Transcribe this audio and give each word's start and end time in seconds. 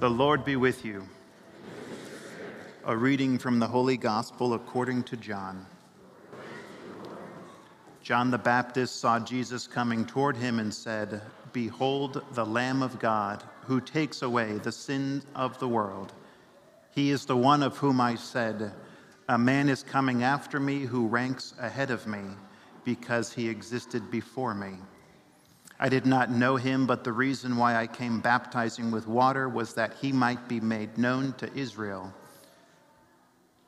The 0.00 0.10
Lord 0.10 0.44
be 0.44 0.56
with 0.56 0.84
you. 0.84 1.06
A 2.84 2.96
reading 2.96 3.38
from 3.38 3.60
the 3.60 3.68
Holy 3.68 3.96
Gospel 3.96 4.54
according 4.54 5.04
to 5.04 5.16
John. 5.16 5.64
John 8.02 8.32
the 8.32 8.36
Baptist 8.36 9.00
saw 9.00 9.20
Jesus 9.20 9.68
coming 9.68 10.04
toward 10.04 10.36
him 10.36 10.58
and 10.58 10.74
said, 10.74 11.22
Behold, 11.52 12.24
the 12.32 12.44
Lamb 12.44 12.82
of 12.82 12.98
God, 12.98 13.44
who 13.62 13.80
takes 13.80 14.22
away 14.22 14.58
the 14.58 14.72
sin 14.72 15.22
of 15.36 15.60
the 15.60 15.68
world. 15.68 16.12
He 16.90 17.10
is 17.10 17.24
the 17.24 17.36
one 17.36 17.62
of 17.62 17.78
whom 17.78 18.00
I 18.00 18.16
said, 18.16 18.72
A 19.28 19.38
man 19.38 19.68
is 19.68 19.84
coming 19.84 20.24
after 20.24 20.58
me 20.58 20.80
who 20.80 21.06
ranks 21.06 21.54
ahead 21.60 21.92
of 21.92 22.06
me, 22.08 22.22
because 22.84 23.32
he 23.32 23.48
existed 23.48 24.10
before 24.10 24.54
me. 24.54 24.74
I 25.78 25.88
did 25.88 26.06
not 26.06 26.30
know 26.30 26.56
him, 26.56 26.86
but 26.86 27.02
the 27.04 27.12
reason 27.12 27.56
why 27.56 27.76
I 27.76 27.86
came 27.86 28.20
baptizing 28.20 28.90
with 28.90 29.08
water 29.08 29.48
was 29.48 29.74
that 29.74 29.94
he 30.00 30.12
might 30.12 30.48
be 30.48 30.60
made 30.60 30.96
known 30.96 31.32
to 31.38 31.52
Israel. 31.54 32.12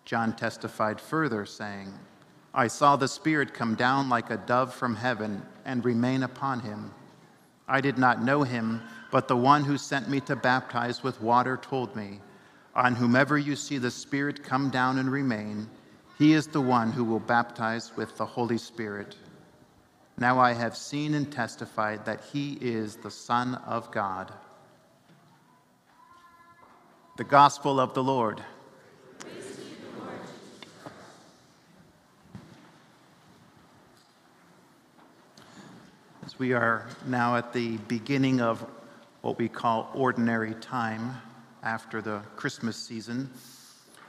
John 0.05 0.37
testified 0.37 1.01
further, 1.01 1.45
saying, 1.45 1.93
I 2.55 2.69
saw 2.69 2.97
the 2.97 3.09
Spirit 3.09 3.53
come 3.53 3.75
down 3.75 4.09
like 4.09 4.31
a 4.31 4.37
dove 4.37 4.73
from 4.73 4.95
heaven 4.95 5.43
and 5.65 5.85
remain 5.85 6.23
upon 6.23 6.61
him. 6.61 6.95
I 7.69 7.81
did 7.81 7.99
not 7.99 8.23
know 8.23 8.45
him, 8.45 8.81
but 9.11 9.27
the 9.27 9.37
one 9.37 9.65
who 9.65 9.77
sent 9.77 10.09
me 10.09 10.21
to 10.21 10.37
baptize 10.37 11.03
with 11.03 11.21
water 11.21 11.57
told 11.57 11.97
me, 11.97 12.21
On 12.75 12.95
whomever 12.95 13.37
you 13.37 13.57
see 13.57 13.79
the 13.79 13.91
Spirit 13.91 14.45
come 14.45 14.71
down 14.71 14.99
and 14.99 15.11
remain, 15.11 15.69
he 16.19 16.33
is 16.33 16.47
the 16.47 16.61
one 16.61 16.93
who 16.93 17.05
will 17.05 17.21
baptize 17.21 17.95
with 17.97 18.17
the 18.17 18.25
Holy 18.25 18.59
Spirit. 18.59 19.17
Now 20.19 20.39
I 20.39 20.55
have 20.55 20.75
seen 20.75 21.13
and 21.13 21.31
testified 21.31 22.07
that 22.07 22.23
he 22.33 22.57
is 22.63 22.97
the 22.97 23.11
Son 23.11 23.57
of 23.67 23.91
God. 23.91 24.33
The 27.19 27.25
Gospel 27.25 27.79
of 27.79 27.93
the 27.93 28.03
Lord. 28.03 28.43
As 36.25 36.39
we 36.39 36.55
are 36.55 36.87
now 37.07 37.37
at 37.37 37.53
the 37.53 37.77
beginning 37.77 38.41
of 38.41 38.67
what 39.21 39.37
we 39.37 39.51
call 39.51 39.91
ordinary 39.95 40.55
time 40.55 41.21
after 41.63 42.01
the 42.01 42.23
Christmas 42.37 42.77
season, 42.77 43.29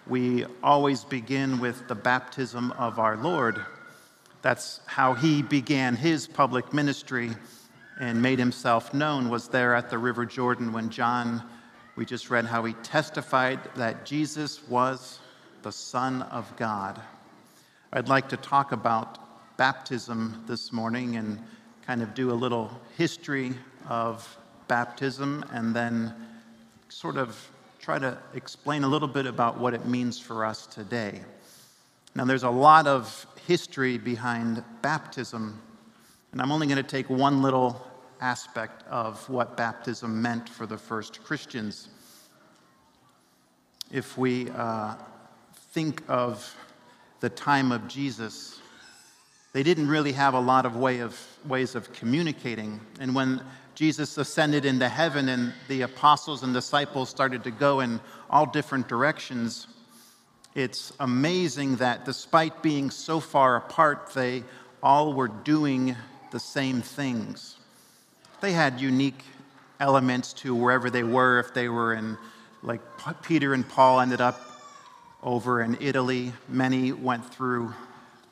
we 0.07 0.45
always 0.63 1.03
begin 1.03 1.59
with 1.59 1.85
the 1.89 1.95
baptism 1.95 2.71
of 2.73 2.97
our 2.97 3.17
Lord 3.17 3.65
that's 4.41 4.81
how 4.85 5.13
he 5.13 5.41
began 5.41 5.95
his 5.95 6.27
public 6.27 6.73
ministry 6.73 7.31
and 7.99 8.21
made 8.21 8.39
himself 8.39 8.93
known 8.93 9.29
was 9.29 9.47
there 9.47 9.73
at 9.73 9.89
the 9.89 9.97
River 9.97 10.25
Jordan 10.25 10.71
when 10.71 10.89
John, 10.89 11.43
we 11.95 12.05
just 12.05 12.29
read 12.29 12.45
how 12.45 12.63
he 12.63 12.73
testified 12.73 13.59
that 13.75 14.05
Jesus 14.05 14.67
was 14.67 15.19
the 15.63 15.71
Son 15.71 16.21
of 16.23 16.55
God. 16.55 17.01
I'd 17.91 18.09
like 18.09 18.29
to 18.29 18.37
talk 18.37 18.71
about 18.71 19.57
baptism 19.57 20.43
this 20.47 20.71
morning 20.71 21.15
and 21.15 21.39
kind 21.85 22.03
of 22.03 22.13
do 22.13 22.31
a 22.31 22.33
little 22.33 22.69
history 22.97 23.53
of 23.87 24.37
baptism 24.67 25.43
and 25.51 25.75
then 25.75 26.13
sort 26.89 27.17
of 27.17 27.49
try 27.79 27.97
to 27.97 28.17
explain 28.33 28.83
a 28.83 28.87
little 28.87 29.07
bit 29.07 29.25
about 29.25 29.57
what 29.57 29.73
it 29.73 29.85
means 29.85 30.19
for 30.19 30.45
us 30.45 30.67
today. 30.67 31.21
Now, 32.17 32.25
there's 32.25 32.41
a 32.41 32.49
lot 32.49 32.87
of 32.87 33.27
history 33.45 33.99
behind 33.99 34.63
baptism, 34.81 35.61
and 36.31 36.41
I'm 36.41 36.51
only 36.51 36.65
going 36.65 36.77
to 36.77 36.81
take 36.81 37.11
one 37.11 37.43
little 37.43 37.79
aspect 38.21 38.81
of 38.87 39.29
what 39.29 39.55
baptism 39.55 40.19
meant 40.19 40.49
for 40.49 40.65
the 40.65 40.79
first 40.79 41.23
Christians. 41.23 41.89
If 43.91 44.17
we 44.17 44.49
uh, 44.49 44.95
think 45.73 46.01
of 46.07 46.55
the 47.19 47.29
time 47.29 47.71
of 47.71 47.87
Jesus, 47.87 48.61
they 49.53 49.61
didn't 49.61 49.87
really 49.87 50.13
have 50.13 50.33
a 50.33 50.39
lot 50.39 50.65
of, 50.65 50.75
way 50.75 51.01
of 51.01 51.15
ways 51.47 51.75
of 51.75 51.93
communicating. 51.93 52.79
And 52.99 53.13
when 53.13 53.43
Jesus 53.75 54.17
ascended 54.17 54.65
into 54.65 54.89
heaven 54.89 55.29
and 55.29 55.53
the 55.67 55.83
apostles 55.83 56.41
and 56.41 56.51
disciples 56.51 57.09
started 57.09 57.43
to 57.43 57.51
go 57.51 57.81
in 57.81 57.99
all 58.27 58.47
different 58.47 58.87
directions, 58.87 59.67
it's 60.57 60.91
amazing 60.99 61.75
that 61.75 62.03
despite 62.03 62.63
being 62.63 62.89
so 62.89 63.19
far 63.19 63.57
apart, 63.57 64.11
they 64.15 64.43
all 64.81 65.13
were 65.13 65.27
doing 65.27 65.95
the 66.31 66.39
same 66.39 66.81
things. 66.81 67.57
They 68.41 68.53
had 68.53 68.81
unique 68.81 69.21
elements 69.79 70.33
to 70.33 70.55
wherever 70.55 70.89
they 70.89 71.03
were. 71.03 71.39
If 71.39 71.53
they 71.53 71.69
were 71.69 71.93
in, 71.93 72.17
like 72.63 72.81
Peter 73.21 73.53
and 73.53 73.69
Paul 73.69 73.99
ended 73.99 74.19
up 74.19 74.41
over 75.21 75.61
in 75.61 75.77
Italy, 75.79 76.33
many 76.49 76.91
went 76.91 77.23
through 77.31 77.71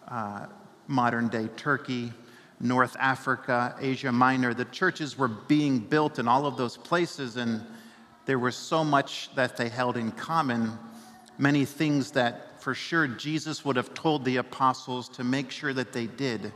uh, 0.07 0.47
modern 0.87 1.27
day 1.27 1.47
Turkey, 1.55 2.11
North 2.59 2.95
Africa, 2.99 3.75
Asia 3.79 4.11
Minor. 4.11 4.55
The 4.55 4.65
churches 4.65 5.15
were 5.15 5.27
being 5.27 5.77
built 5.77 6.17
in 6.17 6.27
all 6.27 6.47
of 6.47 6.57
those 6.57 6.75
places, 6.75 7.37
and 7.37 7.61
there 8.25 8.39
was 8.39 8.55
so 8.55 8.83
much 8.83 9.29
that 9.35 9.57
they 9.57 9.69
held 9.69 9.95
in 9.95 10.11
common 10.11 10.75
many 11.37 11.65
things 11.65 12.11
that 12.11 12.61
for 12.61 12.73
sure 12.73 13.07
Jesus 13.07 13.63
would 13.65 13.75
have 13.75 13.93
told 13.93 14.25
the 14.25 14.37
apostles 14.37 15.09
to 15.09 15.23
make 15.23 15.51
sure 15.51 15.73
that 15.73 15.93
they 15.93 16.07
did. 16.07 16.51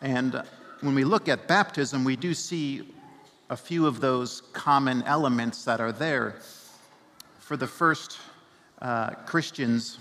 And 0.00 0.42
when 0.80 0.94
we 0.94 1.04
look 1.04 1.28
at 1.28 1.48
baptism, 1.48 2.04
we 2.04 2.16
do 2.16 2.34
see 2.34 2.92
a 3.48 3.56
few 3.56 3.86
of 3.86 4.00
those 4.00 4.42
common 4.52 5.02
elements 5.04 5.64
that 5.64 5.80
are 5.80 5.92
there. 5.92 6.36
For 7.38 7.56
the 7.56 7.66
first 7.66 8.18
uh, 8.82 9.10
Christians, 9.24 9.98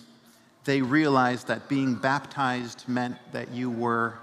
they 0.66 0.82
realized 0.82 1.48
that 1.48 1.70
being 1.70 1.96
baptized 1.96 2.84
meant 2.88 3.18
that 3.32 3.52
you 3.52 3.70
were 3.70 4.16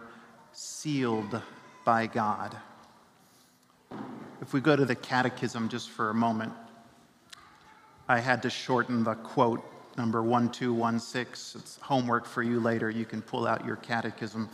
sealed 0.52 1.40
by 1.84 2.06
God. 2.06 2.56
If 4.40 4.52
we 4.52 4.60
go 4.60 4.74
to 4.74 4.84
the 4.84 4.96
catechism 4.96 5.68
just 5.68 5.90
for 5.90 6.10
a 6.10 6.14
moment, 6.14 6.52
I 8.12 8.20
had 8.20 8.42
to 8.42 8.50
shorten 8.50 9.04
the 9.04 9.14
quote 9.14 9.64
number 9.96 10.22
1216. 10.22 11.58
It's 11.58 11.78
homework 11.80 12.26
for 12.26 12.42
you 12.42 12.60
later. 12.60 12.90
You 12.90 13.06
can 13.06 13.22
pull 13.22 13.46
out 13.46 13.64
your 13.64 13.76
catechism. 13.76 14.50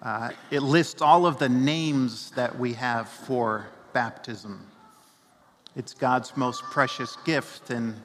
Uh, 0.00 0.30
it 0.52 0.60
lists 0.60 1.02
all 1.02 1.26
of 1.26 1.36
the 1.36 1.48
names 1.48 2.30
that 2.36 2.56
we 2.56 2.74
have 2.74 3.08
for 3.08 3.66
baptism. 3.92 4.64
It's 5.74 5.94
God's 5.94 6.36
most 6.36 6.62
precious 6.62 7.16
gift, 7.24 7.70
and 7.70 7.96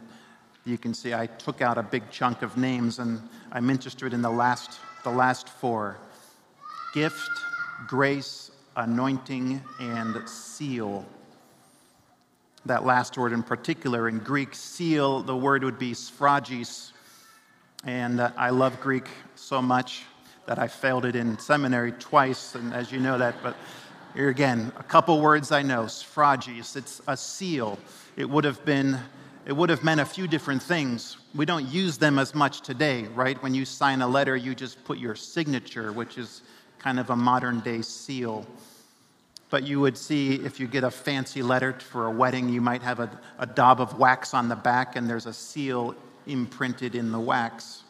you 0.65 0.79
can 0.79 0.95
see 0.95 1.13
I 1.13 1.27
took 1.27 1.61
out 1.61 1.77
a 1.77 1.83
big 1.83 2.09
chunk 2.09 2.41
of 2.41 2.57
names, 2.57 2.97
and 2.97 3.21
I'm 3.51 3.69
interested 3.69 4.15
in 4.15 4.23
the 4.23 4.31
last, 4.31 4.79
the 5.03 5.11
last 5.11 5.47
four 5.47 5.99
gift, 6.95 7.29
grace, 7.85 8.49
anointing, 8.75 9.61
and 9.79 10.27
seal 10.27 11.05
that 12.65 12.85
last 12.85 13.17
word 13.17 13.33
in 13.33 13.43
particular. 13.43 14.09
In 14.09 14.19
Greek, 14.19 14.53
seal, 14.53 15.21
the 15.21 15.35
word 15.35 15.63
would 15.63 15.79
be 15.79 15.93
sphragis. 15.93 16.91
And 17.83 18.19
uh, 18.19 18.31
I 18.35 18.49
love 18.49 18.79
Greek 18.81 19.07
so 19.35 19.61
much 19.61 20.03
that 20.47 20.57
I 20.57 20.67
failed 20.67 21.05
it 21.05 21.15
in 21.15 21.37
seminary 21.37 21.91
twice, 21.91 22.55
and 22.55 22.73
as 22.73 22.91
you 22.91 22.99
know 22.99 23.17
that, 23.17 23.35
but 23.43 23.55
here 24.15 24.29
again, 24.29 24.71
a 24.77 24.83
couple 24.83 25.19
words 25.21 25.51
I 25.51 25.61
know, 25.61 25.83
sphragis, 25.83 26.75
it's 26.75 27.01
a 27.07 27.15
seal. 27.15 27.77
It 28.15 28.27
would 28.27 28.45
have 28.45 28.63
been, 28.65 28.97
it 29.45 29.51
would 29.51 29.69
have 29.69 29.83
meant 29.83 29.99
a 29.99 30.05
few 30.05 30.25
different 30.25 30.63
things. 30.63 31.17
We 31.35 31.45
don't 31.45 31.67
use 31.67 31.97
them 31.97 32.17
as 32.17 32.33
much 32.33 32.61
today, 32.61 33.03
right? 33.13 33.41
When 33.43 33.53
you 33.53 33.65
sign 33.65 34.01
a 34.01 34.07
letter, 34.07 34.35
you 34.35 34.55
just 34.55 34.83
put 34.85 34.97
your 34.97 35.15
signature, 35.15 35.91
which 35.91 36.17
is 36.17 36.41
kind 36.79 36.99
of 36.99 37.09
a 37.09 37.15
modern 37.15 37.59
day 37.59 37.81
seal. 37.81 38.45
But 39.49 39.63
you 39.63 39.79
would 39.79 39.97
see 39.97 40.35
if 40.35 40.59
you 40.59 40.67
get 40.67 40.83
a 40.83 40.91
fancy 40.91 41.41
letter 41.41 41.73
for 41.73 42.07
a 42.07 42.11
wedding, 42.11 42.49
you 42.49 42.61
might 42.61 42.81
have 42.81 42.99
a, 42.99 43.09
a 43.39 43.45
daub 43.45 43.79
of 43.79 43.97
wax 43.97 44.33
on 44.33 44.49
the 44.49 44.55
back 44.55 44.95
and 44.95 45.09
there's 45.09 45.25
a 45.25 45.33
seal 45.33 45.95
imprinted 46.25 46.95
in 46.95 47.11
the 47.11 47.19
wax. 47.19 47.83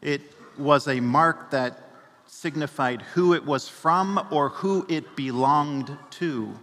It 0.00 0.22
was 0.56 0.86
a 0.86 1.00
mark 1.00 1.50
that 1.50 1.90
signified 2.26 3.02
who 3.02 3.34
it 3.34 3.44
was 3.44 3.68
from 3.68 4.26
or 4.30 4.50
who 4.50 4.86
it 4.88 5.16
belonged 5.16 5.96
to. 6.10 6.54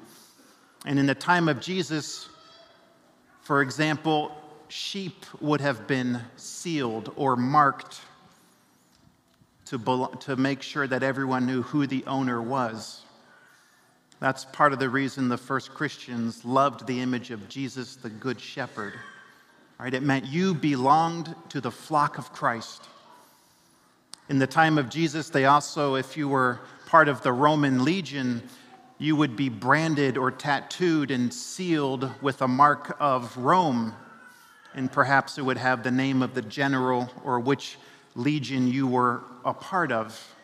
And 0.85 0.97
in 0.97 1.05
the 1.05 1.15
time 1.15 1.49
of 1.49 1.59
Jesus, 1.59 2.29
for 3.41 3.61
example, 3.61 4.31
sheep 4.69 5.25
would 5.41 5.61
have 5.61 5.87
been 5.87 6.21
sealed 6.37 7.11
or 7.15 7.35
marked 7.35 7.99
to, 9.65 10.09
to 10.21 10.35
make 10.37 10.61
sure 10.61 10.87
that 10.87 11.03
everyone 11.03 11.45
knew 11.45 11.61
who 11.61 11.85
the 11.87 12.05
owner 12.05 12.41
was. 12.41 13.03
That's 14.19 14.45
part 14.45 14.73
of 14.73 14.79
the 14.79 14.89
reason 14.89 15.29
the 15.29 15.37
first 15.37 15.73
Christians 15.73 16.43
loved 16.43 16.87
the 16.87 17.01
image 17.01 17.29
of 17.29 17.47
Jesus, 17.49 17.95
the 17.95 18.09
Good 18.09 18.41
Shepherd. 18.41 18.93
Right? 19.79 19.93
It 19.93 20.01
meant 20.01 20.25
you 20.25 20.55
belonged 20.55 21.35
to 21.49 21.61
the 21.61 21.69
flock 21.69 22.17
of 22.17 22.33
Christ. 22.33 22.83
In 24.27 24.39
the 24.39 24.47
time 24.47 24.77
of 24.77 24.89
Jesus, 24.89 25.29
they 25.29 25.45
also, 25.45 25.95
if 25.95 26.17
you 26.17 26.27
were 26.27 26.59
part 26.87 27.07
of 27.07 27.21
the 27.21 27.31
Roman 27.31 27.85
legion, 27.85 28.41
you 28.97 29.15
would 29.15 29.35
be 29.35 29.49
branded 29.49 30.17
or 30.17 30.31
tattooed 30.31 31.11
and 31.11 31.31
sealed 31.31 32.09
with 32.21 32.41
a 32.41 32.47
mark 32.47 32.97
of 32.99 33.37
Rome, 33.37 33.93
and 34.73 34.91
perhaps 34.91 35.37
it 35.37 35.43
would 35.43 35.57
have 35.57 35.83
the 35.83 35.91
name 35.91 36.23
of 36.23 36.33
the 36.33 36.41
general 36.41 37.09
or 37.23 37.39
which 37.39 37.77
legion 38.15 38.67
you 38.67 38.87
were 38.87 39.21
a 39.45 39.53
part 39.53 39.91
of. 39.91 40.35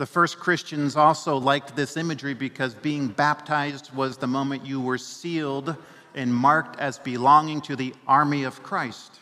The 0.00 0.06
first 0.06 0.38
Christians 0.38 0.96
also 0.96 1.36
liked 1.36 1.76
this 1.76 1.98
imagery 1.98 2.32
because 2.32 2.72
being 2.74 3.08
baptized 3.08 3.94
was 3.94 4.16
the 4.16 4.26
moment 4.26 4.64
you 4.64 4.80
were 4.80 4.96
sealed 4.96 5.76
and 6.14 6.34
marked 6.34 6.80
as 6.80 6.98
belonging 6.98 7.60
to 7.60 7.76
the 7.76 7.92
army 8.08 8.44
of 8.44 8.62
Christ. 8.62 9.20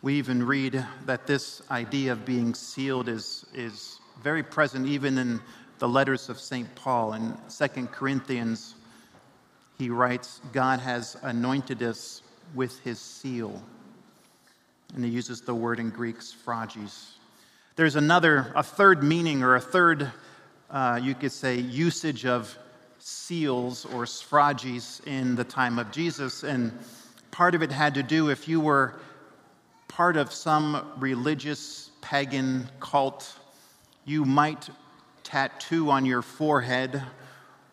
We 0.00 0.14
even 0.14 0.46
read 0.46 0.86
that 1.06 1.26
this 1.26 1.60
idea 1.72 2.12
of 2.12 2.24
being 2.24 2.54
sealed 2.54 3.08
is, 3.08 3.46
is 3.52 3.98
very 4.22 4.44
present 4.44 4.86
even 4.86 5.18
in 5.18 5.40
the 5.80 5.88
letters 5.88 6.28
of 6.28 6.38
St. 6.38 6.72
Paul. 6.76 7.14
In 7.14 7.36
2 7.48 7.88
Corinthians, 7.88 8.76
he 9.76 9.90
writes, 9.90 10.40
God 10.52 10.78
has 10.78 11.16
anointed 11.22 11.82
us 11.82 12.22
with 12.54 12.78
his 12.84 13.00
seal. 13.00 13.60
And 14.94 15.04
he 15.04 15.10
uses 15.10 15.40
the 15.40 15.52
word 15.52 15.80
in 15.80 15.90
Greek, 15.90 16.20
sphragis. 16.20 17.14
There's 17.76 17.96
another, 17.96 18.52
a 18.54 18.62
third 18.62 19.02
meaning 19.02 19.42
or 19.42 19.54
a 19.54 19.60
third, 19.60 20.10
uh, 20.70 21.00
you 21.02 21.14
could 21.14 21.32
say, 21.32 21.56
usage 21.56 22.26
of 22.26 22.56
seals 22.98 23.86
or 23.86 24.04
sphragis 24.04 25.06
in 25.06 25.36
the 25.36 25.44
time 25.44 25.78
of 25.78 25.90
Jesus. 25.90 26.42
And 26.42 26.76
part 27.30 27.54
of 27.54 27.62
it 27.62 27.70
had 27.70 27.94
to 27.94 28.02
do 28.02 28.28
if 28.28 28.48
you 28.48 28.60
were 28.60 29.00
part 29.88 30.16
of 30.16 30.32
some 30.32 30.92
religious 30.98 31.90
pagan 32.00 32.68
cult, 32.80 33.32
you 34.04 34.24
might 34.24 34.68
tattoo 35.22 35.90
on 35.90 36.04
your 36.04 36.22
forehead 36.22 37.02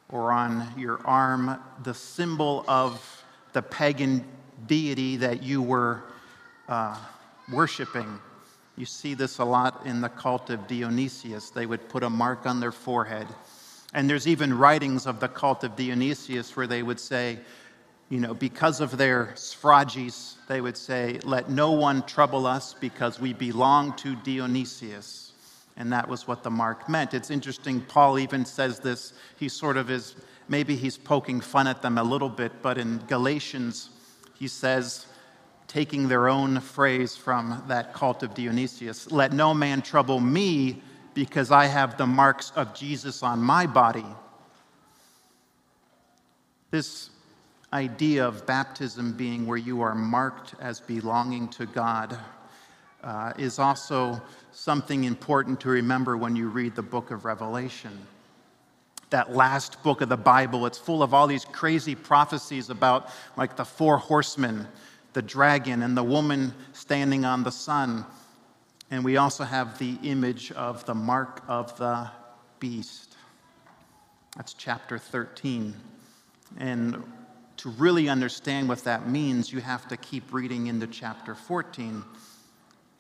or 0.10 0.32
on 0.32 0.68
your 0.78 1.06
arm 1.06 1.60
the 1.84 1.94
symbol 1.94 2.64
of 2.68 3.24
the 3.54 3.62
pagan 3.62 4.24
deity 4.68 5.18
that 5.18 5.44
you 5.44 5.62
were 5.62 6.04
uh, 6.68 6.96
worshiping. 7.52 8.20
You 8.78 8.86
see 8.86 9.16
this 9.16 9.40
a 9.40 9.44
lot 9.44 9.86
in 9.86 10.02
the 10.02 10.10
cult 10.10 10.52
of 10.52 10.68
Dionysius. 10.68 11.50
They 11.50 11.66
would 11.66 11.90
put 11.90 12.04
a 12.04 12.10
mark 12.10 12.46
on 12.46 12.60
their 12.60 12.72
forehead. 12.72 13.28
And 13.94 14.08
there's 14.08 14.28
even 14.28 14.56
writings 14.56 15.08
of 15.08 15.20
the 15.20 15.28
cult 15.28 15.64
of 15.64 15.76
Dionysius 15.76 16.56
where 16.56 16.68
they 16.68 16.84
would 16.84 17.00
say, 17.00 17.40
you 18.10 18.20
know, 18.20 18.36
because 18.36 18.80
of 18.80 18.98
their 18.98 19.32
sphragis, 19.34 20.36
they 20.48 20.62
would 20.62 20.78
say, 20.78 21.20
Let 21.24 21.50
no 21.50 21.72
one 21.72 22.04
trouble 22.04 22.46
us 22.46 22.74
because 22.74 23.20
we 23.20 23.34
belong 23.34 23.94
to 23.98 24.16
Dionysius. 24.16 25.34
And 25.76 25.92
that 25.92 26.08
was 26.08 26.28
what 26.28 26.44
the 26.44 26.50
mark 26.50 26.88
meant. 26.88 27.14
It's 27.14 27.32
interesting, 27.32 27.82
Paul 27.82 28.18
even 28.20 28.46
says 28.46 28.80
this. 28.80 29.14
He 29.38 29.50
sort 29.50 29.78
of 29.78 29.92
is, 29.92 30.16
maybe 30.48 30.76
he's 30.76 30.98
poking 30.98 31.42
fun 31.42 31.68
at 31.68 31.82
them 31.82 31.98
a 31.98 32.04
little 32.04 32.30
bit, 32.30 32.52
but 32.62 32.78
in 32.78 33.00
Galatians, 33.08 33.90
he 34.36 34.48
says, 34.48 35.06
taking 35.68 36.08
their 36.08 36.30
own 36.30 36.60
phrase 36.60 37.16
from 37.16 37.64
that 37.68 37.94
cult 37.94 38.24
of 38.24 38.34
Dionysius 38.34 39.12
let 39.12 39.34
no 39.34 39.54
man 39.54 39.82
trouble 39.82 40.20
me 40.20 40.82
because 41.14 41.52
I 41.52 41.66
have 41.66 41.98
the 41.98 42.06
marks 42.06 42.52
of 42.56 42.76
Jesus 42.76 43.24
on 43.24 43.40
my 43.40 43.66
body. 43.66 44.06
This 46.70 47.10
idea 47.74 48.26
of 48.26 48.46
baptism 48.46 49.14
being 49.14 49.48
where 49.48 49.58
you 49.58 49.82
are 49.82 49.96
marked 49.96 50.54
as 50.62 50.80
belonging 50.80 51.48
to 51.50 51.66
God 51.66 52.18
uh, 53.04 53.34
is 53.38 53.58
also 53.58 54.22
something 54.52 55.06
important 55.06 55.60
to 55.62 55.70
remember 55.70 56.18
when 56.18 56.36
you 56.36 56.50
read 56.50 56.76
the 56.76 56.84
book 56.84 57.10
of 57.10 57.26
Revelation. 57.26 57.92
That 59.10 59.34
last 59.34 59.82
book 59.84 60.02
of 60.02 60.10
the 60.10 60.18
Bible, 60.18 60.66
it's 60.66 60.78
full 60.78 61.02
of 61.02 61.14
all 61.14 61.26
these 61.26 61.46
crazy 61.46 61.96
prophecies 61.96 62.70
about 62.70 63.10
like 63.38 63.56
the 63.56 63.66
four 63.66 63.98
horsemen 63.98 64.68
the 65.18 65.22
dragon 65.24 65.82
and 65.82 65.98
the 65.98 66.04
woman 66.04 66.54
standing 66.74 67.26
on 67.26 67.42
the 67.42 67.52
sun. 67.52 68.06
And 68.92 69.04
we 69.04 69.18
also 69.18 69.44
have 69.46 69.80
the 69.80 69.98
image 70.04 70.52
of 70.52 70.86
the 70.86 70.94
mark 70.94 71.42
of 71.48 71.76
the 71.80 72.08
beast. 72.60 73.16
That's 74.36 74.54
chapter 74.54 75.00
13. 75.00 75.74
And 76.60 77.04
to 77.58 77.70
really 77.72 78.10
understand 78.10 78.70
what 78.70 78.84
that 78.84 79.10
means, 79.10 79.52
you 79.52 79.60
have 79.60 79.88
to 79.88 79.98
keep 79.98 80.32
reading 80.32 80.68
into 80.68 80.86
chapter 80.86 81.34
14. 81.34 82.04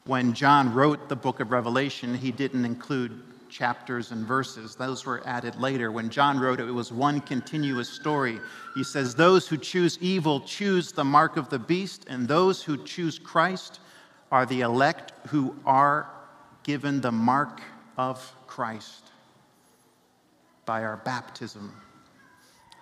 When 0.05 0.33
John 0.33 0.73
wrote 0.73 1.09
the 1.09 1.15
book 1.15 1.39
of 1.39 1.51
Revelation, 1.51 2.15
he 2.15 2.31
didn't 2.31 2.65
include 2.65 3.21
chapters 3.49 4.11
and 4.11 4.25
verses. 4.25 4.75
Those 4.75 5.05
were 5.05 5.25
added 5.25 5.55
later. 5.55 5.91
When 5.91 6.09
John 6.09 6.39
wrote 6.39 6.59
it, 6.59 6.67
it 6.67 6.71
was 6.71 6.91
one 6.91 7.21
continuous 7.21 7.89
story. 7.89 8.39
He 8.75 8.83
says, 8.83 9.15
Those 9.15 9.47
who 9.47 9.57
choose 9.57 9.97
evil 10.01 10.39
choose 10.41 10.91
the 10.91 11.03
mark 11.03 11.37
of 11.37 11.49
the 11.49 11.59
beast, 11.59 12.05
and 12.09 12.27
those 12.27 12.63
who 12.63 12.83
choose 12.83 13.19
Christ 13.19 13.79
are 14.31 14.45
the 14.45 14.61
elect 14.61 15.13
who 15.27 15.55
are 15.65 16.09
given 16.63 17.01
the 17.01 17.11
mark 17.11 17.61
of 17.97 18.33
Christ 18.45 19.03
by 20.65 20.83
our 20.83 20.97
baptism. 20.97 21.73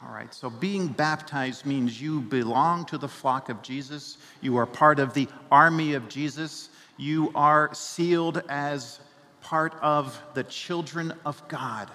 All 0.04 0.14
right, 0.14 0.34
so 0.34 0.50
being 0.50 0.88
baptized 0.88 1.66
means 1.66 2.02
you 2.02 2.22
belong 2.22 2.86
to 2.86 2.98
the 2.98 3.08
flock 3.08 3.50
of 3.50 3.62
Jesus. 3.62 4.18
You 4.42 4.58
are 4.58 4.66
part 4.66 5.00
of 5.00 5.14
the 5.14 5.28
army 5.52 5.94
of 5.94 6.10
Jesus. 6.10 6.70
You 6.98 7.32
are 7.34 7.74
sealed 7.74 8.44
as 8.50 9.00
part 9.46 9.76
of 9.84 10.20
the 10.34 10.44
children 10.44 11.14
of 11.24 11.48
God. 11.48 11.92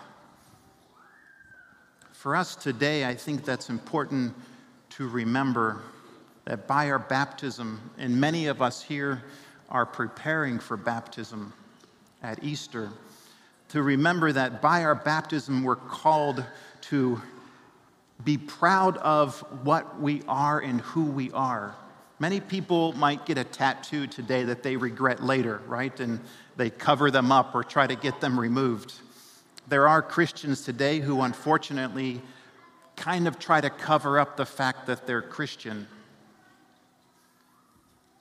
For 2.12 2.36
us 2.36 2.54
today, 2.54 3.04
I 3.04 3.16
think 3.16 3.44
that's 3.44 3.68
important 3.68 4.34
to 4.90 5.08
remember 5.08 5.82
that 6.44 6.68
by 6.68 6.92
our 6.92 7.00
baptism, 7.00 7.80
and 7.98 8.20
many 8.20 8.46
of 8.46 8.62
us 8.62 8.80
here 8.80 9.24
are 9.68 9.84
preparing 9.84 10.60
for 10.60 10.76
baptism 10.76 11.52
at 12.22 12.44
Easter, 12.44 12.88
to 13.70 13.82
remember 13.82 14.30
that 14.30 14.62
by 14.62 14.84
our 14.84 14.94
baptism, 14.94 15.64
we're 15.64 15.74
called 15.74 16.44
to 16.82 17.20
be 18.24 18.38
proud 18.38 18.96
of 18.98 19.40
what 19.64 20.00
we 20.00 20.22
are 20.28 20.60
and 20.60 20.82
who 20.82 21.02
we 21.02 21.32
are. 21.32 21.74
Many 22.20 22.38
people 22.38 22.92
might 22.92 23.26
get 23.26 23.38
a 23.38 23.44
tattoo 23.44 24.06
today 24.06 24.44
that 24.44 24.62
they 24.62 24.76
regret 24.76 25.24
later, 25.24 25.62
right? 25.66 25.98
And 25.98 26.20
they 26.60 26.68
cover 26.68 27.10
them 27.10 27.32
up 27.32 27.54
or 27.54 27.64
try 27.64 27.86
to 27.86 27.94
get 27.94 28.20
them 28.20 28.38
removed. 28.38 28.92
There 29.68 29.88
are 29.88 30.02
Christians 30.02 30.60
today 30.60 31.00
who 31.00 31.22
unfortunately 31.22 32.20
kind 32.96 33.26
of 33.26 33.38
try 33.38 33.62
to 33.62 33.70
cover 33.70 34.18
up 34.18 34.36
the 34.36 34.44
fact 34.44 34.86
that 34.86 35.06
they're 35.06 35.22
Christian. 35.22 35.88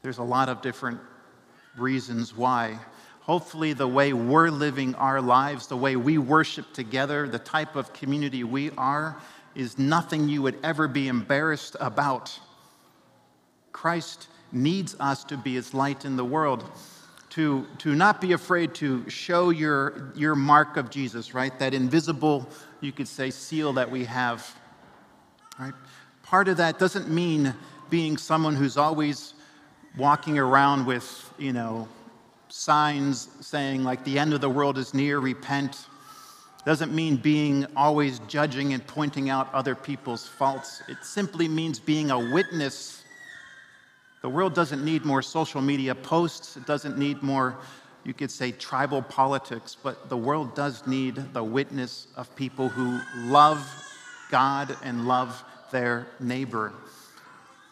There's 0.03 0.19
a 0.19 0.23
lot 0.23 0.47
of 0.47 0.61
different 0.61 1.01
reasons 1.75 2.33
why. 2.33 2.79
Hopefully, 3.19 3.73
the 3.73 3.89
way 3.89 4.13
we're 4.13 4.49
living 4.49 4.95
our 4.95 5.21
lives, 5.21 5.67
the 5.67 5.75
way 5.75 5.97
we 5.97 6.17
worship 6.17 6.71
together, 6.71 7.27
the 7.27 7.39
type 7.39 7.75
of 7.75 7.91
community 7.91 8.45
we 8.45 8.71
are, 8.77 9.21
is 9.53 9.77
nothing 9.77 10.29
you 10.29 10.41
would 10.43 10.57
ever 10.63 10.87
be 10.87 11.09
embarrassed 11.09 11.75
about. 11.81 12.39
Christ 13.73 14.29
needs 14.53 14.95
us 14.97 15.25
to 15.25 15.35
be 15.35 15.55
his 15.55 15.73
light 15.73 16.05
in 16.05 16.15
the 16.15 16.23
world 16.23 16.63
to, 17.39 17.65
to 17.77 17.95
not 17.95 18.19
be 18.19 18.33
afraid 18.33 18.75
to 18.75 19.09
show 19.09 19.49
your, 19.49 20.11
your 20.13 20.35
mark 20.35 20.75
of 20.75 20.89
Jesus, 20.89 21.33
right? 21.33 21.57
That 21.57 21.73
invisible, 21.73 22.45
you 22.81 22.91
could 22.91 23.07
say, 23.07 23.29
seal 23.29 23.71
that 23.73 23.89
we 23.89 24.03
have, 24.03 24.45
right? 25.57 25.71
Part 26.21 26.49
of 26.49 26.57
that 26.57 26.79
doesn't 26.79 27.07
mean 27.07 27.53
being 27.89 28.17
someone 28.17 28.57
who's 28.57 28.75
always 28.75 29.35
walking 29.97 30.37
around 30.37 30.85
with, 30.85 31.33
you 31.37 31.53
know, 31.53 31.87
signs 32.49 33.29
saying 33.39 33.85
like 33.85 34.03
the 34.03 34.19
end 34.19 34.33
of 34.33 34.41
the 34.41 34.49
world 34.49 34.77
is 34.77 34.93
near, 34.93 35.19
repent. 35.19 35.87
Doesn't 36.65 36.93
mean 36.93 37.15
being 37.15 37.65
always 37.73 38.19
judging 38.27 38.73
and 38.73 38.85
pointing 38.85 39.29
out 39.29 39.53
other 39.53 39.75
people's 39.75 40.27
faults. 40.27 40.83
It 40.89 40.97
simply 41.03 41.47
means 41.47 41.79
being 41.79 42.11
a 42.11 42.19
witness 42.19 42.98
the 44.21 44.29
world 44.29 44.53
doesn't 44.53 44.83
need 44.83 45.05
more 45.05 45.21
social 45.21 45.61
media 45.61 45.95
posts, 45.95 46.57
it 46.57 46.65
doesn't 46.65 46.97
need 46.97 47.23
more, 47.23 47.57
you 48.03 48.13
could 48.13 48.31
say, 48.31 48.51
tribal 48.51 49.01
politics, 49.01 49.77
but 49.81 50.09
the 50.09 50.17
world 50.17 50.55
does 50.55 50.85
need 50.85 51.15
the 51.33 51.43
witness 51.43 52.07
of 52.15 52.33
people 52.35 52.69
who 52.69 52.99
love 53.29 53.65
God 54.29 54.75
and 54.83 55.07
love 55.07 55.43
their 55.71 56.07
neighbor. 56.19 56.73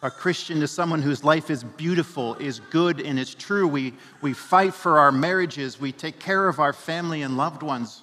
A 0.02 0.10
Christian 0.10 0.62
is 0.62 0.70
someone 0.70 1.02
whose 1.02 1.24
life 1.24 1.50
is 1.50 1.64
beautiful, 1.64 2.34
is 2.36 2.60
good, 2.70 3.00
and 3.00 3.18
is 3.18 3.34
true. 3.34 3.66
We, 3.66 3.94
we 4.22 4.32
fight 4.32 4.72
for 4.72 4.98
our 5.00 5.10
marriages, 5.10 5.80
we 5.80 5.90
take 5.92 6.20
care 6.20 6.48
of 6.48 6.60
our 6.60 6.72
family 6.72 7.22
and 7.22 7.36
loved 7.36 7.62
ones. 7.62 8.02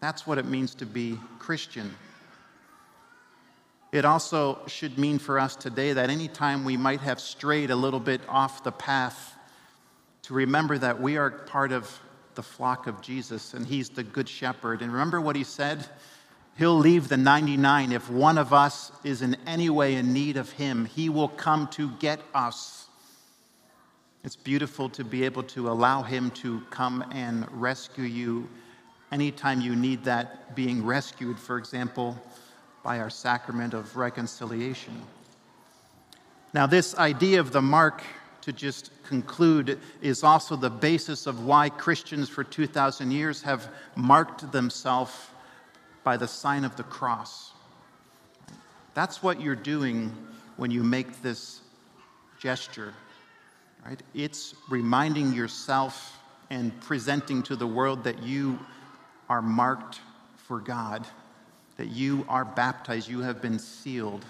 That's 0.00 0.26
what 0.26 0.36
it 0.38 0.44
means 0.44 0.74
to 0.76 0.86
be 0.86 1.18
Christian. 1.38 1.94
It 3.92 4.06
also 4.06 4.58
should 4.66 4.98
mean 4.98 5.18
for 5.18 5.38
us 5.38 5.54
today 5.54 5.92
that 5.92 6.08
anytime 6.08 6.64
we 6.64 6.78
might 6.78 7.00
have 7.00 7.20
strayed 7.20 7.70
a 7.70 7.76
little 7.76 8.00
bit 8.00 8.22
off 8.26 8.64
the 8.64 8.72
path, 8.72 9.36
to 10.22 10.34
remember 10.34 10.78
that 10.78 11.00
we 11.00 11.18
are 11.18 11.30
part 11.30 11.72
of 11.72 12.00
the 12.34 12.42
flock 12.42 12.86
of 12.86 13.02
Jesus, 13.02 13.52
and 13.52 13.66
he's 13.66 13.90
the 13.90 14.02
good 14.02 14.28
shepherd. 14.28 14.80
And 14.80 14.90
remember 14.90 15.20
what 15.20 15.36
he 15.36 15.44
said? 15.44 15.84
He'll 16.56 16.78
leave 16.78 17.08
the 17.08 17.18
99. 17.18 17.92
If 17.92 18.08
one 18.08 18.38
of 18.38 18.54
us 18.54 18.92
is 19.04 19.20
in 19.20 19.36
any 19.46 19.68
way 19.68 19.96
in 19.96 20.14
need 20.14 20.38
of 20.38 20.50
him, 20.52 20.86
he 20.86 21.10
will 21.10 21.28
come 21.28 21.66
to 21.68 21.90
get 21.98 22.20
us. 22.34 22.86
It's 24.24 24.36
beautiful 24.36 24.88
to 24.90 25.04
be 25.04 25.24
able 25.24 25.42
to 25.44 25.68
allow 25.68 26.02
him 26.02 26.30
to 26.30 26.62
come 26.70 27.04
and 27.10 27.46
rescue 27.50 28.04
you 28.04 28.48
anytime 29.10 29.60
you 29.60 29.76
need 29.76 30.04
that 30.04 30.54
being 30.54 30.84
rescued, 30.84 31.38
for 31.38 31.58
example, 31.58 32.16
by 32.82 32.98
our 32.98 33.10
sacrament 33.10 33.74
of 33.74 33.96
reconciliation. 33.96 35.02
Now, 36.54 36.66
this 36.66 36.96
idea 36.98 37.40
of 37.40 37.52
the 37.52 37.62
mark, 37.62 38.02
to 38.42 38.52
just 38.52 38.90
conclude, 39.04 39.78
is 40.00 40.22
also 40.22 40.56
the 40.56 40.70
basis 40.70 41.26
of 41.26 41.44
why 41.44 41.68
Christians 41.68 42.28
for 42.28 42.44
2,000 42.44 43.10
years 43.10 43.42
have 43.42 43.68
marked 43.94 44.50
themselves 44.52 45.12
by 46.04 46.16
the 46.16 46.28
sign 46.28 46.64
of 46.64 46.76
the 46.76 46.82
cross. 46.82 47.52
That's 48.94 49.22
what 49.22 49.40
you're 49.40 49.54
doing 49.54 50.14
when 50.56 50.70
you 50.70 50.82
make 50.82 51.22
this 51.22 51.60
gesture, 52.38 52.92
right? 53.86 54.02
It's 54.14 54.54
reminding 54.68 55.32
yourself 55.32 56.18
and 56.50 56.78
presenting 56.82 57.42
to 57.44 57.56
the 57.56 57.66
world 57.66 58.04
that 58.04 58.22
you 58.22 58.58
are 59.30 59.40
marked 59.40 60.00
for 60.36 60.60
God, 60.60 61.06
that 61.76 61.88
you 61.88 62.24
are 62.28 62.44
baptized, 62.44 63.08
you 63.08 63.20
have 63.20 63.40
been 63.40 63.58
sealed. 63.58 64.24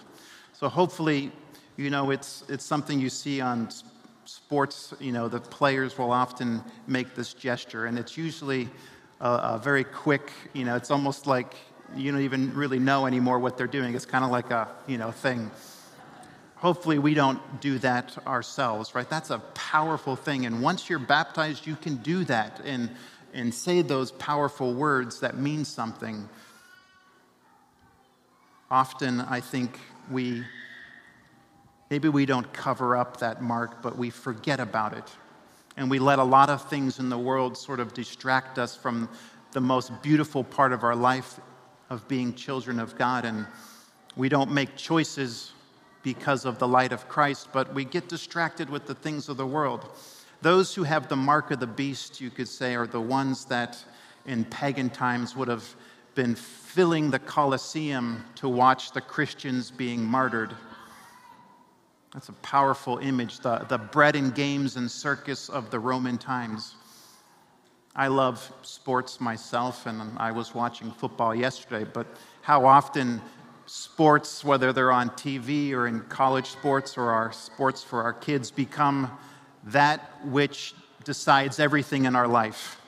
So 0.52 0.68
hopefully, 0.68 1.32
you 1.76 1.90
know, 1.90 2.10
it's, 2.10 2.44
it's 2.48 2.64
something 2.64 3.00
you 3.00 3.10
see 3.10 3.40
on 3.40 3.68
sports, 4.24 4.94
you 5.00 5.12
know, 5.12 5.28
the 5.28 5.40
players 5.40 5.98
will 5.98 6.12
often 6.12 6.62
make 6.86 7.14
this 7.14 7.34
gesture, 7.34 7.86
and 7.86 7.98
it's 7.98 8.16
usually 8.16 8.68
a, 9.20 9.28
a 9.28 9.60
very 9.62 9.84
quick, 9.84 10.32
you 10.52 10.64
know, 10.64 10.76
it's 10.76 10.90
almost 10.90 11.26
like 11.26 11.54
you 11.96 12.12
don't 12.12 12.22
even 12.22 12.54
really 12.54 12.78
know 12.78 13.06
anymore 13.06 13.38
what 13.38 13.56
they're 13.58 13.66
doing. 13.66 13.94
It's 13.94 14.06
kind 14.06 14.24
of 14.24 14.30
like 14.30 14.50
a, 14.50 14.68
you 14.86 14.98
know, 14.98 15.10
thing. 15.10 15.50
Hopefully, 16.56 16.98
we 16.98 17.14
don't 17.14 17.40
do 17.60 17.78
that 17.78 18.16
ourselves, 18.26 18.94
right? 18.94 19.08
That's 19.08 19.30
a 19.30 19.40
powerful 19.54 20.14
thing. 20.14 20.46
And 20.46 20.62
once 20.62 20.88
you're 20.88 21.00
baptized, 21.00 21.66
you 21.66 21.74
can 21.74 21.96
do 21.96 22.24
that 22.24 22.60
and, 22.64 22.88
and 23.34 23.52
say 23.52 23.82
those 23.82 24.12
powerful 24.12 24.72
words 24.72 25.20
that 25.20 25.36
mean 25.36 25.64
something. 25.64 26.28
Often, 28.72 29.20
I 29.20 29.40
think 29.40 29.78
we 30.10 30.42
maybe 31.90 32.08
we 32.08 32.24
don't 32.24 32.50
cover 32.54 32.96
up 32.96 33.18
that 33.18 33.42
mark, 33.42 33.82
but 33.82 33.98
we 33.98 34.08
forget 34.08 34.60
about 34.60 34.94
it. 34.94 35.04
And 35.76 35.90
we 35.90 35.98
let 35.98 36.18
a 36.18 36.24
lot 36.24 36.48
of 36.48 36.70
things 36.70 36.98
in 36.98 37.10
the 37.10 37.18
world 37.18 37.58
sort 37.58 37.80
of 37.80 37.92
distract 37.92 38.58
us 38.58 38.74
from 38.74 39.10
the 39.50 39.60
most 39.60 39.92
beautiful 40.00 40.42
part 40.42 40.72
of 40.72 40.84
our 40.84 40.96
life 40.96 41.38
of 41.90 42.08
being 42.08 42.32
children 42.32 42.80
of 42.80 42.96
God. 42.96 43.26
And 43.26 43.46
we 44.16 44.30
don't 44.30 44.50
make 44.50 44.74
choices 44.74 45.52
because 46.02 46.46
of 46.46 46.58
the 46.58 46.66
light 46.66 46.92
of 46.92 47.06
Christ, 47.10 47.48
but 47.52 47.74
we 47.74 47.84
get 47.84 48.08
distracted 48.08 48.70
with 48.70 48.86
the 48.86 48.94
things 48.94 49.28
of 49.28 49.36
the 49.36 49.46
world. 49.46 49.90
Those 50.40 50.74
who 50.74 50.84
have 50.84 51.08
the 51.08 51.16
mark 51.16 51.50
of 51.50 51.60
the 51.60 51.66
beast, 51.66 52.22
you 52.22 52.30
could 52.30 52.48
say, 52.48 52.74
are 52.74 52.86
the 52.86 53.02
ones 53.02 53.44
that 53.44 53.84
in 54.24 54.46
pagan 54.46 54.88
times 54.88 55.36
would 55.36 55.48
have 55.48 55.76
been 56.14 56.34
filling 56.34 57.10
the 57.10 57.18
Colosseum 57.18 58.24
to 58.36 58.48
watch 58.48 58.92
the 58.92 59.00
Christians 59.00 59.70
being 59.70 60.02
martyred. 60.02 60.54
That's 62.12 62.28
a 62.28 62.34
powerful 62.34 62.98
image, 62.98 63.40
the, 63.40 63.58
the 63.68 63.78
bread 63.78 64.16
and 64.16 64.34
games 64.34 64.76
and 64.76 64.90
circus 64.90 65.48
of 65.48 65.70
the 65.70 65.78
Roman 65.78 66.18
times. 66.18 66.74
I 67.94 68.08
love 68.08 68.52
sports 68.62 69.20
myself, 69.20 69.86
and 69.86 70.16
I 70.18 70.32
was 70.32 70.54
watching 70.54 70.90
football 70.90 71.34
yesterday, 71.34 71.84
but 71.90 72.06
how 72.40 72.64
often 72.64 73.20
sports, 73.66 74.44
whether 74.44 74.72
they're 74.72 74.92
on 74.92 75.10
TV 75.10 75.72
or 75.72 75.86
in 75.86 76.00
college 76.02 76.46
sports 76.46 76.96
or 76.96 77.10
our 77.10 77.32
sports 77.32 77.82
for 77.82 78.02
our 78.02 78.12
kids, 78.12 78.50
become 78.50 79.10
that 79.64 80.10
which 80.26 80.74
decides 81.04 81.58
everything 81.58 82.04
in 82.04 82.16
our 82.16 82.28
life. 82.28 82.80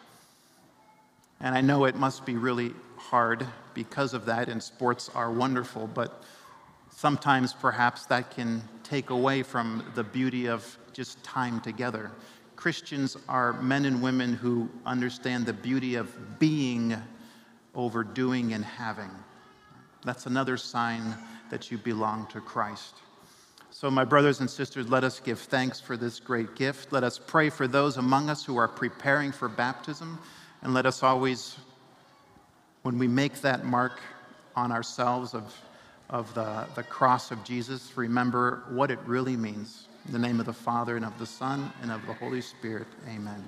And 1.41 1.55
I 1.55 1.61
know 1.61 1.85
it 1.85 1.97
must 1.97 2.25
be 2.25 2.37
really 2.37 2.73
hard 3.11 3.47
because 3.75 4.15
of 4.15 4.27
that, 4.27 4.49
and 4.49 4.63
sports 4.63 5.11
are 5.15 5.31
wonderful, 5.31 5.87
but 5.87 6.23
sometimes 6.91 7.53
perhaps 7.53 8.07
that 8.07 8.31
can 8.31 8.63
take 8.83 9.11
away 9.11 9.43
from 9.43 9.85
the 9.95 10.05
beauty 10.05 10.47
of 10.49 10.79
just 10.93 11.23
time 11.23 11.61
together. 11.61 12.11
Christians 12.57 13.17
are 13.29 13.53
men 13.55 13.85
and 13.85 14.03
women 14.03 14.33
who 14.33 14.69
understand 14.87 15.45
the 15.45 15.53
beauty 15.53 15.97
of 15.97 16.39
being 16.39 16.97
over 17.75 18.05
doing 18.05 18.53
and 18.53 18.65
having. 18.65 19.11
That's 20.05 20.27
another 20.27 20.57
sign 20.57 21.15
that 21.51 21.71
you 21.71 21.79
belong 21.79 22.27
to 22.29 22.41
Christ. 22.41 22.95
So, 23.71 23.91
my 23.91 24.05
brothers 24.05 24.39
and 24.39 24.49
sisters, 24.49 24.89
let 24.89 25.03
us 25.03 25.19
give 25.19 25.41
thanks 25.41 25.81
for 25.81 25.97
this 25.97 26.21
great 26.21 26.55
gift. 26.55 26.93
Let 26.93 27.03
us 27.03 27.19
pray 27.19 27.51
for 27.51 27.67
those 27.67 27.97
among 27.97 28.31
us 28.31 28.45
who 28.45 28.57
are 28.57 28.69
preparing 28.69 29.33
for 29.33 29.49
baptism. 29.49 30.21
And 30.63 30.73
let 30.73 30.87
us 30.87 31.03
always, 31.03 31.57
when 32.85 32.99
we 32.99 33.09
make 33.09 33.41
that 33.41 33.65
mark 33.65 33.99
on 34.55 34.71
ourselves 34.71 35.35
of 35.35 35.53
of 36.11 36.33
the, 36.35 36.67
the 36.75 36.83
cross 36.83 37.31
of 37.31 37.43
Jesus, 37.45 37.97
remember 37.97 38.63
what 38.69 38.91
it 38.91 38.99
really 39.07 39.37
means. 39.37 39.89
In 40.07 40.13
the 40.13 40.19
name 40.19 40.39
of 40.39 40.47
the 40.47 40.53
Father, 40.53 40.97
and 40.97 41.05
of 41.05 41.19
the 41.19 41.27
Son, 41.27 41.73
and 41.83 41.91
of 41.91 42.07
the 42.07 42.13
Holy 42.13 42.43
Spirit, 42.43 42.87
amen. 43.09 43.43